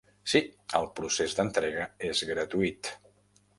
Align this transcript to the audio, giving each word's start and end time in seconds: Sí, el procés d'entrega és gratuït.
Sí, 0.31 0.39
el 0.79 0.87
procés 0.99 1.37
d'entrega 1.41 1.85
és 2.11 2.25
gratuït. 2.33 2.93